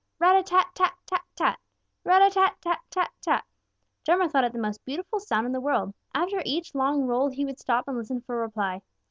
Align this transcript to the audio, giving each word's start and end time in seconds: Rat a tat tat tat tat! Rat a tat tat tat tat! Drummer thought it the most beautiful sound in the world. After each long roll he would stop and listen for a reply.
Rat 0.17 0.35
a 0.35 0.41
tat 0.41 0.71
tat 0.73 0.95
tat 1.05 1.21
tat! 1.35 1.59
Rat 2.03 2.23
a 2.23 2.31
tat 2.31 2.59
tat 2.59 2.79
tat 2.89 3.11
tat! 3.21 3.45
Drummer 4.03 4.27
thought 4.27 4.43
it 4.43 4.51
the 4.51 4.57
most 4.57 4.83
beautiful 4.83 5.19
sound 5.19 5.45
in 5.45 5.53
the 5.53 5.61
world. 5.61 5.93
After 6.15 6.41
each 6.43 6.73
long 6.73 7.03
roll 7.05 7.29
he 7.29 7.45
would 7.45 7.59
stop 7.59 7.87
and 7.87 7.95
listen 7.95 8.19
for 8.21 8.39
a 8.39 8.41
reply. 8.41 8.81